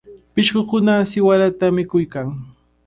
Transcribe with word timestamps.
Pishqukuna 0.33 0.93
siwarata 1.09 1.65
mikuykan. 1.75 2.27